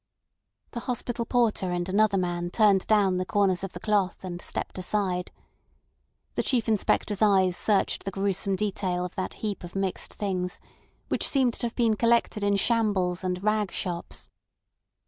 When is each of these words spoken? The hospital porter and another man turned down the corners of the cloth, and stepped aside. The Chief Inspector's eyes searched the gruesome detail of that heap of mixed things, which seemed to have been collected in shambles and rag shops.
The 0.71 0.79
hospital 0.79 1.25
porter 1.27 1.71
and 1.71 1.87
another 1.87 2.17
man 2.17 2.49
turned 2.49 2.87
down 2.87 3.17
the 3.17 3.23
corners 3.25 3.63
of 3.63 3.73
the 3.73 3.79
cloth, 3.79 4.23
and 4.23 4.41
stepped 4.41 4.79
aside. 4.79 5.31
The 6.33 6.41
Chief 6.41 6.67
Inspector's 6.67 7.21
eyes 7.21 7.55
searched 7.55 8.03
the 8.03 8.09
gruesome 8.09 8.55
detail 8.55 9.05
of 9.05 9.13
that 9.13 9.35
heap 9.45 9.63
of 9.63 9.75
mixed 9.75 10.15
things, 10.15 10.59
which 11.09 11.29
seemed 11.29 11.53
to 11.53 11.67
have 11.67 11.75
been 11.75 11.95
collected 11.95 12.43
in 12.43 12.55
shambles 12.55 13.23
and 13.23 13.43
rag 13.43 13.71
shops. 13.71 14.27